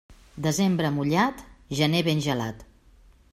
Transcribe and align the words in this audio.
Desembre 0.45 0.89
mullat, 0.95 1.43
gener 1.81 2.03
ben 2.09 2.25
gelat. 2.29 2.65